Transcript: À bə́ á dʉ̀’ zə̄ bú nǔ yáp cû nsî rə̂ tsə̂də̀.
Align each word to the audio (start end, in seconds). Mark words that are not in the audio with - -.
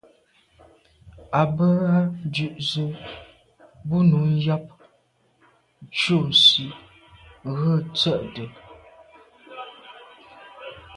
À 1.39 1.41
bə́ 1.55 1.71
á 1.95 1.97
dʉ̀’ 2.33 2.51
zə̄ 2.69 2.89
bú 3.87 3.97
nǔ 4.09 4.19
yáp 4.45 4.65
cû 5.97 6.15
nsî 6.29 6.65
rə̂ 7.59 7.75
tsə̂də̀. 7.97 8.47